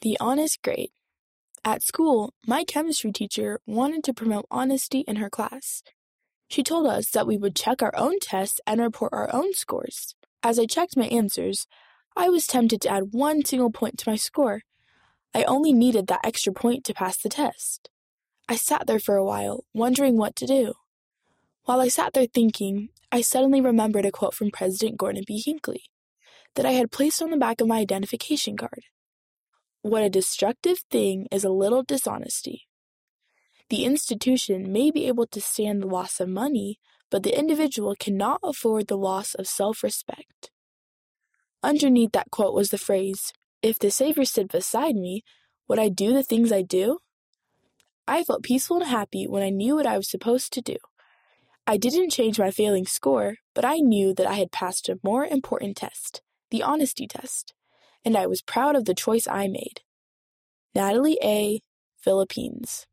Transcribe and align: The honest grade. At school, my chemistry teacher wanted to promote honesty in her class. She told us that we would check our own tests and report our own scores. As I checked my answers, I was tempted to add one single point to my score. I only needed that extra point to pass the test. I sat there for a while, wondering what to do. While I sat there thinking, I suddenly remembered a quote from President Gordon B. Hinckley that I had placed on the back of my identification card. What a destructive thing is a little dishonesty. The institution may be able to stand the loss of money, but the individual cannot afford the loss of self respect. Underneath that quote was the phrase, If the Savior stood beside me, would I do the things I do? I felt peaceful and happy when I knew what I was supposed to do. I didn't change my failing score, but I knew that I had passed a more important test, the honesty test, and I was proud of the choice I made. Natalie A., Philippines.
The 0.00 0.16
honest 0.20 0.62
grade. 0.62 0.90
At 1.64 1.82
school, 1.82 2.32
my 2.46 2.62
chemistry 2.62 3.10
teacher 3.10 3.60
wanted 3.66 4.04
to 4.04 4.14
promote 4.14 4.46
honesty 4.48 5.00
in 5.08 5.16
her 5.16 5.28
class. 5.28 5.82
She 6.48 6.62
told 6.62 6.86
us 6.86 7.10
that 7.10 7.26
we 7.26 7.36
would 7.36 7.56
check 7.56 7.82
our 7.82 7.94
own 7.96 8.20
tests 8.20 8.60
and 8.64 8.80
report 8.80 9.12
our 9.12 9.28
own 9.34 9.54
scores. 9.54 10.14
As 10.42 10.58
I 10.58 10.66
checked 10.66 10.96
my 10.96 11.06
answers, 11.06 11.66
I 12.16 12.28
was 12.28 12.46
tempted 12.46 12.80
to 12.82 12.88
add 12.88 13.12
one 13.12 13.44
single 13.44 13.70
point 13.70 13.98
to 13.98 14.08
my 14.08 14.14
score. 14.14 14.62
I 15.34 15.42
only 15.44 15.72
needed 15.72 16.06
that 16.06 16.24
extra 16.24 16.52
point 16.52 16.84
to 16.84 16.94
pass 16.94 17.18
the 17.18 17.28
test. 17.28 17.90
I 18.48 18.54
sat 18.54 18.86
there 18.86 19.00
for 19.00 19.16
a 19.16 19.24
while, 19.24 19.64
wondering 19.74 20.16
what 20.16 20.36
to 20.36 20.46
do. 20.46 20.74
While 21.64 21.80
I 21.80 21.88
sat 21.88 22.14
there 22.14 22.26
thinking, 22.26 22.90
I 23.10 23.20
suddenly 23.20 23.60
remembered 23.60 24.06
a 24.06 24.12
quote 24.12 24.34
from 24.34 24.52
President 24.52 24.96
Gordon 24.96 25.24
B. 25.26 25.42
Hinckley 25.44 25.82
that 26.54 26.64
I 26.64 26.72
had 26.72 26.92
placed 26.92 27.20
on 27.20 27.30
the 27.30 27.36
back 27.36 27.60
of 27.60 27.66
my 27.66 27.78
identification 27.78 28.56
card. 28.56 28.84
What 29.88 30.02
a 30.02 30.10
destructive 30.10 30.80
thing 30.90 31.28
is 31.32 31.44
a 31.44 31.48
little 31.48 31.82
dishonesty. 31.82 32.68
The 33.70 33.86
institution 33.86 34.70
may 34.70 34.90
be 34.90 35.06
able 35.08 35.26
to 35.28 35.40
stand 35.40 35.80
the 35.80 35.86
loss 35.86 36.20
of 36.20 36.28
money, 36.28 36.78
but 37.10 37.22
the 37.22 37.34
individual 37.34 37.96
cannot 37.98 38.38
afford 38.42 38.88
the 38.88 38.98
loss 38.98 39.32
of 39.32 39.48
self 39.48 39.82
respect. 39.82 40.50
Underneath 41.62 42.12
that 42.12 42.30
quote 42.30 42.52
was 42.52 42.68
the 42.68 42.76
phrase, 42.76 43.32
If 43.62 43.78
the 43.78 43.90
Savior 43.90 44.26
stood 44.26 44.48
beside 44.48 44.94
me, 44.94 45.22
would 45.68 45.78
I 45.78 45.88
do 45.88 46.12
the 46.12 46.22
things 46.22 46.52
I 46.52 46.60
do? 46.60 46.98
I 48.06 48.24
felt 48.24 48.42
peaceful 48.42 48.80
and 48.80 48.90
happy 48.90 49.26
when 49.26 49.42
I 49.42 49.48
knew 49.48 49.76
what 49.76 49.86
I 49.86 49.96
was 49.96 50.10
supposed 50.10 50.52
to 50.52 50.60
do. 50.60 50.76
I 51.66 51.78
didn't 51.78 52.10
change 52.10 52.38
my 52.38 52.50
failing 52.50 52.84
score, 52.84 53.36
but 53.54 53.64
I 53.64 53.76
knew 53.78 54.12
that 54.12 54.26
I 54.26 54.34
had 54.34 54.52
passed 54.52 54.90
a 54.90 55.00
more 55.02 55.24
important 55.24 55.78
test, 55.78 56.20
the 56.50 56.62
honesty 56.62 57.06
test, 57.06 57.54
and 58.08 58.16
I 58.16 58.26
was 58.26 58.40
proud 58.40 58.74
of 58.74 58.86
the 58.86 58.94
choice 58.94 59.28
I 59.28 59.48
made. 59.48 59.82
Natalie 60.74 61.18
A., 61.22 61.60
Philippines. 61.98 62.86